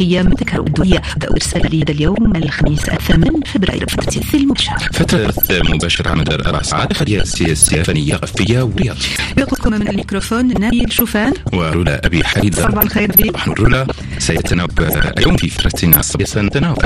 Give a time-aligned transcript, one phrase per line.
[0.00, 5.34] الصحية من تكهرب الدولية بدأوا إرسال هذا اليوم الخميس الثامن فبراير فترة البث المباشر فترة
[5.74, 8.94] مباشرة على مدار أربع ساعات خليها سياسية فنية غفية ورياضية.
[9.38, 11.32] يقودكم من الميكروفون نبيل شوفان.
[11.52, 13.86] ورولا أبي حيدر صباح الخير نحن رولا.
[14.18, 14.70] سيتناوب
[15.18, 16.00] اليوم في فترتنا.
[16.00, 16.78] الصبية سنتناوب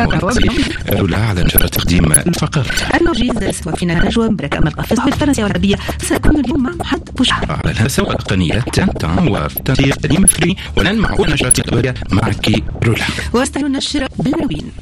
[0.92, 2.66] رولا على نشر تقديم الفقرات
[3.00, 5.76] الموجز فينا نجوى مبارك أمل قفز بالفرنسية والعربية.
[6.08, 13.01] سأكون اليوم مع محمد بوشعة على الهندسة والتقنية تان وتنسيق سليم فري الأخبارية معك رولا.
[13.32, 14.72] واستعلوا النشر بالعناوين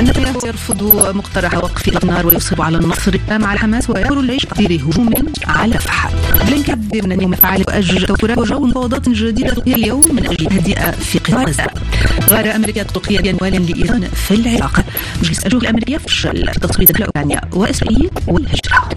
[0.00, 0.82] نتنياهو يرفض
[1.16, 6.10] مقترح وقف النار ويصر على النصر مع الحماس ويأمر الجيش تقدير هجوم على رفح
[6.46, 11.66] بلينكن اليوم الفعال يؤجل توترات وجو مفاوضات جديدة اليوم من أجل تهدئة في قطاع غزة
[12.30, 14.84] غار أمريكا تركيا بأموال لإيران في العراق.
[15.22, 18.88] مجلس الجهود الأمريكي يفشل في تصويت أوكرانيا وإسرائيل والهجرة.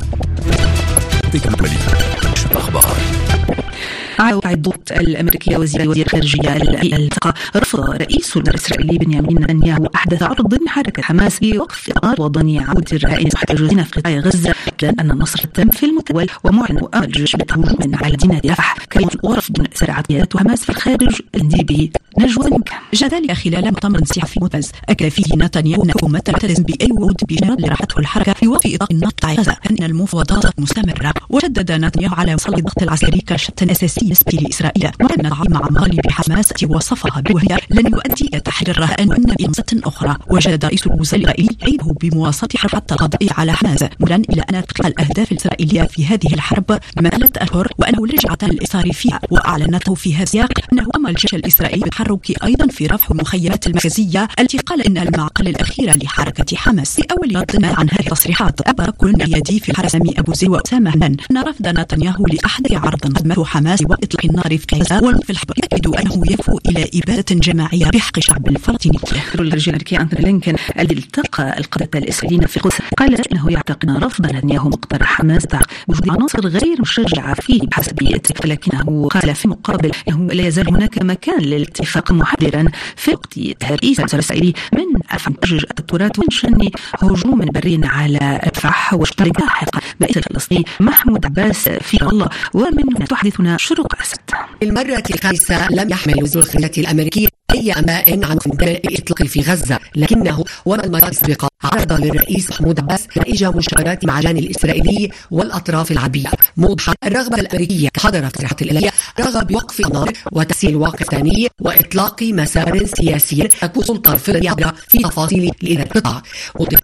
[4.20, 6.55] أخبار عدة الأمريكية وزير الخارجية
[6.98, 13.27] التقى رفض رئيس الإسرائيلي بنيامين نتنياهو أحدث عرض حركة حماس بوقف إطار وضني عودة الرهائن
[13.27, 18.13] المحتجزين في قطاع غزة لأن أن النصر تم في المتول ومعلن أمر الجيش بهجوم على
[18.13, 23.65] مدينة رفح كيف ورفض سرعة قيادة حماس في الخارج اندي نجوى منك جاء ذلك خلال
[23.65, 28.34] مؤتمر صحفي ممتاز أكد فيه نتنياهو أن حكومته تلتزم بأي وعود بجانب اللي راحته الحركة
[28.34, 29.57] في وقف إطلاق النار غزة.
[29.71, 34.91] أن المفاوضات مستمرة؟ وشدد نتنياهو على وصل الضغط العسكري كشتى أساسي بالنسبة لإسرائيل.
[35.01, 40.15] وأن مع مغالب حماس وصفها بوهي لن يؤدي إلى تحرير الرهائن وأن بأمسة أخرى.
[40.29, 43.84] وجدد رئيس الوزراء الإسرائيلي عيبه بمواصلة حرب حتى القضاء على حماس.
[43.99, 49.20] ملا إلى أن الأهداف الإسرائيلية في هذه الحرب مسألة أشهر وأنه لجعة الإصرار فيها.
[49.32, 54.58] وأعلنته في هذا السياق أنه أمر الجيش الإسرائيلي بالتحرك أيضا في رفع المخيمات المركزية التي
[54.58, 58.68] قال إنها المعقل الأخيرة لحركة حماس في أول رد عن هذه التصريحات.
[58.68, 60.94] أبى كل قيادي في الحرس أبو زيد وأسامة.
[61.32, 65.03] أن رفض نتنياهو لأحد عرض قدمته حماس وإطلاق النار في غزة.
[65.03, 68.97] وفي الحرب يأكد أنه يفو إلى إبادة جماعية بحق الشعب الفلسطيني
[69.35, 74.69] الرجل الأمريكي أنتوني لينكن الذي التقى القادة الإسرائيليين في القدس قال إنه يعتقد رفض نتنياهو
[74.69, 75.47] مقترح حماس
[75.88, 77.97] وجود عناصر غير مشجعة فيه بحسب
[78.46, 84.53] ولكنه قال في مقابل أنه لا يزال هناك مكان للاتفاق محددا في وقت تهريس الإسرائيلي
[84.74, 85.34] من أفعى
[85.80, 86.69] التراث ومن شن
[87.00, 89.69] هجوم بري على الفح واشتراك لاحق
[90.00, 92.30] بائس الفلسطيني محمود عباس في الله.
[92.53, 94.18] ومن تحدثنا شروق أسد.
[94.63, 100.84] المرة الخامسة لم يحمل وزير الخارجية الأمريكي أي أنباء عن الإطلاق في غزة لكنه وما
[100.85, 101.50] المرة السابقة.
[101.63, 108.22] عرض للرئيس محمود عباس نتائج مشاورات مع الجانب الإسرائيلي والأطراف العربية موضحة الرغبة الأمريكية حضر
[108.22, 114.73] في التصريحات الإلهية رغب بوقف النار وتسهيل واقف ثاني وإطلاق مسار سياسي تكون سلطة فدرالية
[114.88, 116.22] في تفاصيل لإدارة القطاع.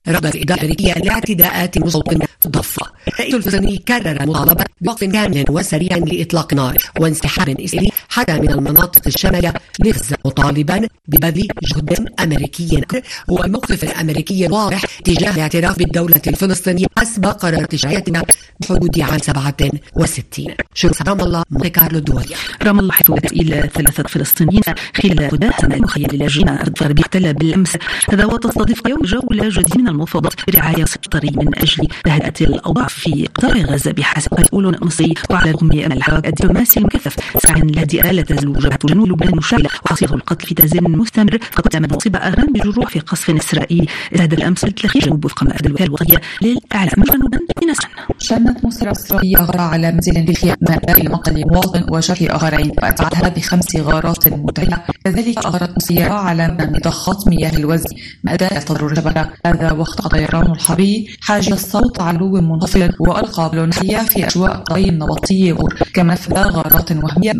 [0.08, 2.86] رغبة الإدارة الأمريكية لاعتداءات مصوت في الضفة.
[3.08, 9.54] الرئيس الفلسطيني كرر مطالبة بوقف كامل وسريع لإطلاق النار وانسحاب إسرائيلي حتى من المناطق الشمالية
[9.80, 12.82] لغزة مطالبا ببذل جهد أمريكي
[13.28, 18.24] والموقف الأمريكي واضح yeah تجاه الاعتراف بالدولة الفلسطينية حسب قرار تشريعاتنا
[18.62, 21.44] بحدود عام 67 شروط رام الله.
[21.74, 24.62] كارلو الدولية رام الله حيث إلى ثلاثة فلسطينيين
[24.96, 27.78] خلال مداهمة مخيم اللاجئين أرض غربي احتل بالأمس.
[28.10, 33.52] هذا وتستضيف اليوم جولة جديدة من المفاوضات برعاية سفطري من أجل تهدئة الأوضاع في قطاع
[33.52, 38.80] غزة بحسب مسؤول مصري وعلى الرغم من الحراك الدبلوماسي المكثف سعى للهدئة لا تزال جبهة
[38.86, 41.38] جنوب لبنان مشاغلة وحصيلة القتل في تزامن مستمر.
[41.52, 43.88] فقد تم مصيبة أغرام بجروح في قصف إسرائيلي.
[44.14, 44.66] استهدف الأمس
[44.96, 47.74] الأخير جنوب وفق ما الوكالة الوطنية للإعلام جنوبا من
[48.20, 54.28] شنت مصر إسرائيلية غارة على منزل بخيام ماء مقل مواطن وشرح آخرين وأتعتها بخمس غارات
[54.28, 57.90] متعدة كذلك أغارت مسيرة على مضخات مياه الوزن
[58.24, 64.56] مأداة تضرر الشبكة هذا وقت طيران الحربي حاجز الصوت علو منخفض وألقى بالونحية في أجواء
[64.56, 65.58] قرية النبطية
[65.94, 67.32] كما فدى غارات وهمية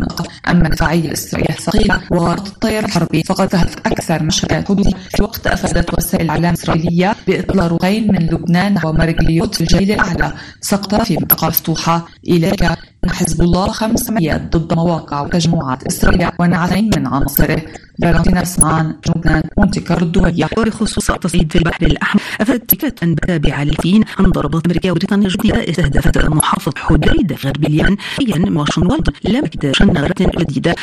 [0.48, 5.98] أما الفاعل الإسرائيلية الثقيلة وغارات الطيران الحربي فقد ذهبت أكثر مشهد حدودي في وقت أفادت
[5.98, 10.32] وسائل الإعلام الإسرائيلية بإطلالقين من لبنان ومرجليوت في الجيل الأعلى.
[10.60, 12.64] سقط في منطقة مفتوحة إليك
[13.10, 17.62] حزب الله خمس عمليات ضد مواقع وتجمعات إسرائيلية ونعتين من عناصره.
[18.02, 22.22] فالنتينا سمان لبنان مونتي كارلو الدولية وبخصوص التصعيد في البحر الأحمر.
[22.40, 28.44] أفادت شركات تابعة للفين عن ضربات أمريكية وبريطانيا الجديدة استهدفت محافظة حديدة غرب اليمن حيا
[28.50, 29.42] واشنطن لم
[29.72, 30.74] شن نغرة جديدة.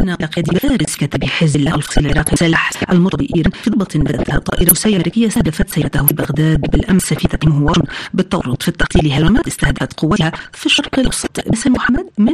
[0.00, 3.96] أن قيادي فارس كتب حزب الله الفصيل العراقي سلاح المرتبط بإيران في ضبط
[4.38, 7.88] طائرة روسية أمريكية استهدفت سيرته في بغداد بالأمس في تقييمه واشنطن.
[8.14, 11.48] بالتورط في التقتيل هلمات استهدفت قواتها في الشرق الأوسط.
[11.48, 12.32] باسم محمد من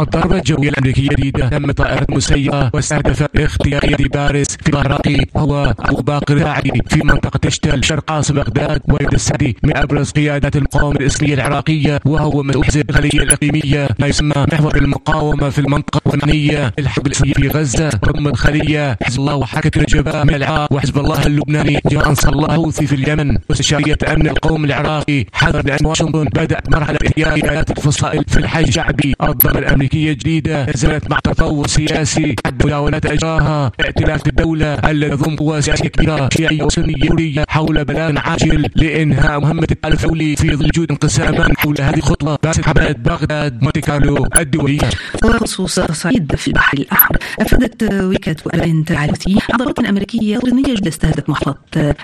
[0.00, 6.36] الضربة الجوية الأمريكية الجديدة تم طائرة مسيرة واستهدفت اختيارية باريس في العراقي هو أبو باقر
[6.36, 12.00] الساعدي في منطقة تشتل شرق عاصمة بغداد ويد السعدي من أبرز قيادات المقاومة الإسلامية العراقية
[12.04, 17.48] وهو مسؤول حزب الخليجية الإقليمية ما يسمى محور المقاومة في المنطقة والمعنية الحرب الإسلامية في
[17.48, 22.46] غزة ضم الخلية حزب الله وحركة الجبهة من العراق وحزب الله اللبناني جاء أنصار الله
[22.46, 28.36] الحوثي في اليمن واستشارية أمن القوم العراقي حذر بأن واشنطن بدأت مرحلة إحياء الفصائل في
[28.36, 32.36] الحي الشعبي الضربة الأمريكية الجديدة نزلت مع تطور سياسي.
[32.46, 39.40] الدولة ونتائجها ائتلاف الدولة الذي يضم قوى سياسية كبيرة شيعية وسنية حول بلاغ عاجل لإنهاء
[39.40, 42.38] مهمة الدولي في ظل وجود انقساما حول هذه الخطوة.
[42.42, 44.90] باسل حماد بغداد مونتي كارلو الدولية.
[45.24, 47.18] وخصوص صعيد في البحر الأحمر.
[47.40, 51.94] أفادت وكالة أنباء تعالتي ضربات أمريكية بريطانية جديدة استهدفت محفظة آه،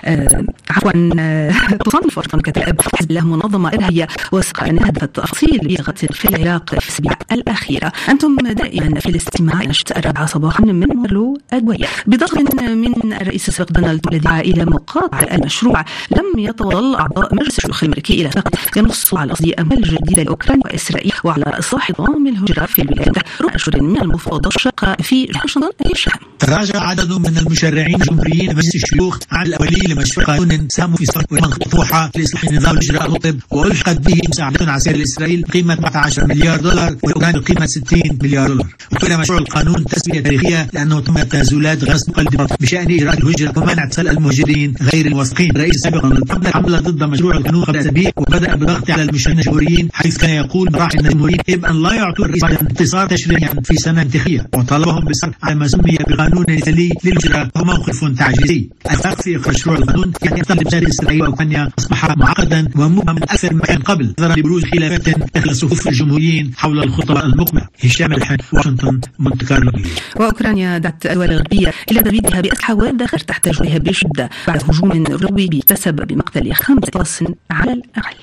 [0.69, 1.51] عفوا آه،
[1.85, 6.73] تصنف واشنطن كتائب حزب الله منظمة إرهابية وثق أن هدفت تفاصيل بغة في العراق في
[6.73, 7.72] الأسابيع الأخيرة
[8.09, 14.07] أنتم دائما في الاستماع إلى الرابعة صباحا من مرلو أدوية بضغط من الرئيس السابق دونالد
[14.07, 19.33] الذي دعا إلى مقاطعة المشروع لم يتوصل أعضاء مجلس الشيوخ الأمريكي إلى فقط ينص على
[19.33, 24.55] قصد أموال جديدة لأوكرانيا وإسرائيل وعلى إصلاح نظام الهجرة في الولايات ربع أشهر من المفاوضات
[24.55, 26.13] الشاقة في واشنطن الشام.
[26.39, 32.11] تراجع عدد من المشرعين الجمهوريين مجلس الشيوخ عن الأولي لمشروع قانون ساهموا في صرف مطروحة
[32.15, 37.65] لإصلاح نظام الهجرة الرطب وألحقت به مساعدة عسكرية لإسرائيل قيمة 14 مليار دولار وأوكرانيا بقيمة
[37.65, 38.67] 60 مليار دولار.
[38.91, 44.07] وكان مشروع القانون تسمية تاريخية لأنه تم تنازلات غصب مقدمة بشأن إجراء الهجرة ومنع اتصال
[44.09, 49.01] المهاجرين غير الموثقين الرئيس السابق قبل حملة ضد مشروع القانون قبل أسابيع وبدأ بالضغط على
[49.01, 53.75] المشرعين الجمهوريين حيث كان يقول مراحل الجمهوريين يجب أن لا يعطوا الرئيس انتصار تشريعيا في
[53.75, 54.47] سنة انتخابية.
[54.55, 58.69] وطالبهم بالصرف على ما سمي بقانون مثالي للهجرة وهو موقف تعجيزي.
[58.91, 63.53] الفرق في إخراج مشروع القانون يعني يطلب زاد إسرائيل وأوكرانيا أصبح معقدا ومبهم من أكثر
[63.53, 64.13] ما كان قبل.
[64.19, 67.42] نظرا لبروز خلافات داخل صفوف الجمهوريين حول الخطة المقبلة
[67.83, 69.71] هشام الحن واشنطن مونت كارلو.
[70.15, 76.07] وأوكرانيا دعت الدول الغربية إلى تزويدها بأسلحة وادخر تحتاج إليها بشدة بعد هجوم روي تسبب
[76.07, 78.15] بمقتل أشخاص على الأقل.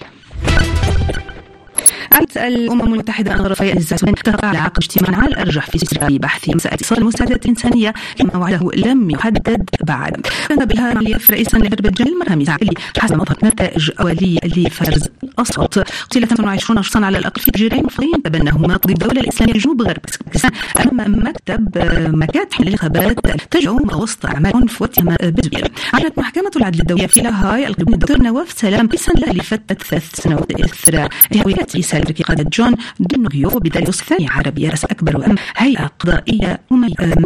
[2.13, 6.49] أعلنت الأمم المتحدة أن غرفة الزيتون اتفق على عقد اجتماع على الأرجح في سلسلة بحث
[6.49, 10.27] مسألة إيصال المساعدات الإنسانية كما وعده لم يحدد بعد.
[10.49, 16.27] كان بها مليف رئيسا لأذربيجان المرامي اللي حسب ما أظهرت نتائج أولية لفرز الأصوات قتل
[16.29, 19.99] 28 شخصا على الأقل في تجرين مفضيين تبناهما تقضي الدولة الإسلامية جنوب غرب.
[20.27, 20.51] باكستان
[20.93, 21.79] أمام مكتب
[22.17, 23.19] مكاتب الانتخابات
[23.51, 28.53] تجعو وسط أعمال عنف واتهام بزوير أعلنت محكمة العدل الدولية في لاهاي القدوم الدكتور نواف
[28.53, 34.71] سلام رئيسا لفترة ثلاث سنوات إثر هوية رئيس الأمريكي قادة جون دينوغيو بدليوس الثاني عربية
[34.71, 36.61] رأس أكبر وأم هيئة قضائية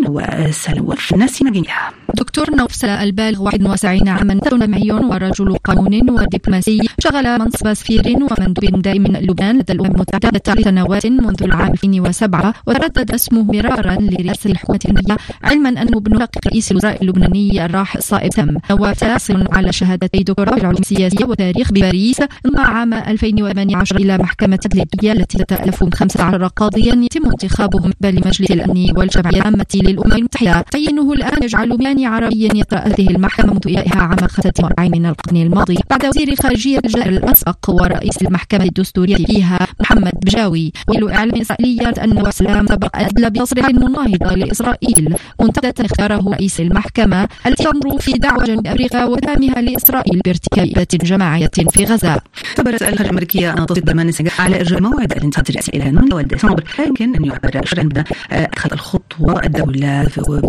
[0.09, 8.03] وسلوى ناسي مجنيها دكتور نوفل البالغ 71 عاما جمعي ورجل قانون ودبلوماسي شغل منصب سفير
[8.07, 14.81] ومندوب دائم لبنان لدى الأمم المتحدة لسنوات منذ العام 2007 وتردد اسمه مرارا لرئاسة الحكومة
[14.85, 18.57] اللبنانية علما أنه ابن شقيق رئيس الوزراء اللبناني الراحل صائب تم.
[18.71, 25.13] وتاصل على شهادتي دكتوراه في العلوم السياسية والتاريخ بباريس انضم عام 2018 إلى محكمة التدريبية
[25.13, 30.61] التي تتألف من 15 قاضيا يتم انتخابهم قبل مجلس الأمن والجمعية العامة للأمم المتحدة.
[30.61, 35.79] تعيينه الآن يجعل مياني عربيا يطرأ هذه المحكمة إيائها عام 45 من القرن الماضي.
[35.91, 42.27] بعد وزير خارجية الجزائر الأسبق ورئيس المحكمة الدستورية فيها محمد بجاوي ويل إعلام إسرائيلية أن
[42.27, 45.15] وسلام سبق أدلى بتصريح مناهضة لإسرائيل.
[45.41, 50.67] منتدى اختاره رئيس المحكمة التي تنظر في دعوة جنوب أفريقيا واتهامها لإسرائيل بارتكاب
[51.05, 52.21] جماعية في غزة.
[52.59, 56.85] خبرت الخارجية الأمريكية أن تصل برمان على إجراء موعد الانتخابات الرئاسية إلى نون وديسمبر لا
[56.85, 57.89] يمكن أن يعبر شرعا
[58.33, 60.05] أخذ الخطوة الدولة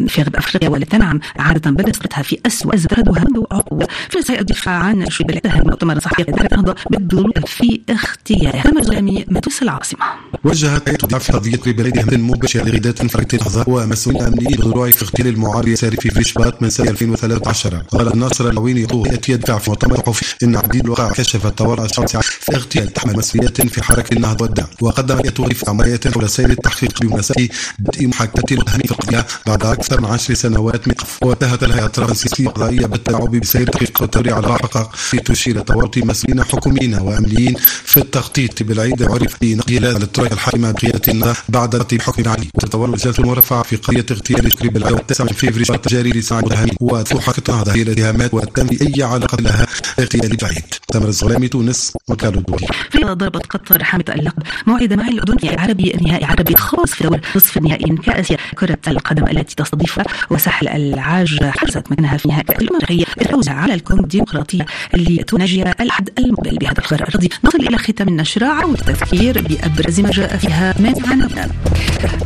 [0.07, 3.88] في غرب أفريقيا والتي تنعم عادة بلغتها في أسوأ زردها منذ عقود
[4.29, 8.62] الدفاع عن شبه انتهى المؤتمر الصحفي ذلك نهضة بالدخول في اختياره.
[8.62, 10.05] كما زلمي مدوس العاصمة.
[10.43, 15.27] وجهت هيئة الدفاع في قضية بلدهم مباشرة لغداة فرقة الأحزاب ومسؤول أمني بغلوع في اغتيال
[15.27, 20.36] المعارض اليساري في فيشبات من سنة 2013 قال ناصر العويني يأتي يدفع في مؤتمر صحفي
[20.43, 25.15] إن عديد الوقائع كشف الطوارئ الشخصية في اغتيال تحمل مسؤوليات في حركة النهضة والدعم وقدم
[25.15, 30.08] هيئته في عمليات حول سير التحقيق بمناسبة بدء محاكمة المتهمين في القضية بعد أكثر من
[30.08, 34.58] عشر سنوات من قف وانتهت الهيئة الترانسيسية القضائية بالتلاعب بسير التحقيق والتوري على
[34.94, 40.75] في تشير تورط مسؤولين حكوميين وأمنيين في التخطيط بالعيد عرف بنقل الترك الحاكمة
[41.08, 42.48] النهضة بعد حكم علي.
[42.56, 47.82] وتتطور وزارة المرفعة في قضية اغتيال شكري بالعام 9 فبراير الجاري لساعة المتهمين وتحقق هذه
[47.82, 49.68] الاتهامات وتم أي علاقة لها
[50.00, 50.63] اغتيال بعيد
[50.95, 55.95] مؤتمر الظلامي تونس وكالة دولي في ضربت قطر حامد اللقب موعد مع الأردن نهائي عربي
[56.01, 61.91] نهائي عربي خاص في دور نصف النهائي كأس كرة القدم التي تستضيفها وساحل العاج حرزت
[61.91, 67.29] مكانها في نهائي الأفريقية الفوز على الكونغو الديمقراطية اللي تناجي الأحد المقبل بهذا الخبر الرضي.
[67.43, 68.65] نصل إلى ختام النشرة.
[68.65, 71.51] والتذكير بأبرز ما جاء فيها من عناوين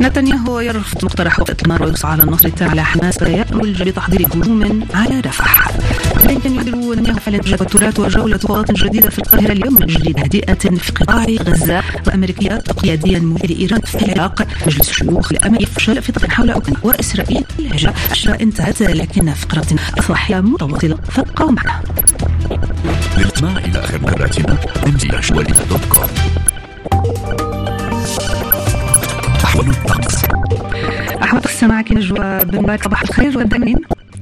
[0.02, 5.68] نتنياهو يرفض مقترح النار ويسعى على النصر التام على حماس ويخرج لتحضير هجوم على رفح
[6.24, 10.92] بلينكن يدعو نتنياهو فعل التوترات وجولة قوات جديدة في القاهرة اليوم من أجل تهدئة في
[10.92, 16.80] قطاع غزة وأمريكيات قياديا لإيران في العراق مجلس الشيوخ الأمريكي يفشل في طرح حول أوكرانيا
[16.84, 17.94] وإسرائيل الهجرة
[18.42, 19.66] انتهت لكن فقرة
[20.00, 21.82] أصحية متواصلة فابقوا معنا
[23.18, 23.98] للاستماع إلى آخر
[24.88, 25.16] انزل
[25.70, 26.08] دوت كوم
[29.44, 30.16] أحوال الطقس
[31.24, 33.78] أحوال الطقس معك نجوى بن صباح الخير وابدأ منين؟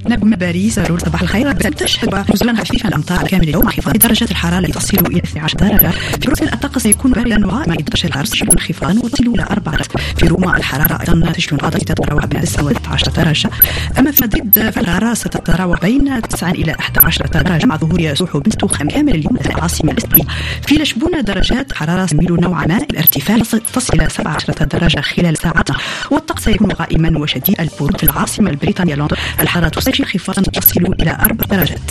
[0.06, 1.52] نجم باريس رول صباح الخير.
[1.52, 5.90] تشهد نزولا خفيفا الأمطار كامل اليوم انخفاض درجات الحرارة التي تصل إلى 12 درجة.
[5.90, 10.26] في بروكسل الطقس يكون باردا وغائما 11 الغرس تشهد انخفاضا وتصل إلى 4 درجات في
[10.26, 13.50] روما الحرارة أيضا تشهد انخفاضا تتراوح بين 9 و 13 درجة.
[13.98, 17.66] أما في مدريد فالحرارة ستتراوح بين 9 إلى 11 درجة.
[17.66, 20.24] مع ظهور سحب تخم كامل اليوم لدى العاصمه الاسبانيه
[20.66, 22.76] في لشبونة درجات حرارة تميل نوعا ما.
[22.76, 23.38] الارتفاع
[23.74, 25.68] تصل إلى 17 درجة خلال ساعات
[26.10, 27.60] والطقس يكون غائما وشديد.
[27.60, 29.16] البرود في العاصمة البريطانية لندن.
[29.40, 31.90] الحرارة تسجل انخفاضا تصل إلى أربع درجات.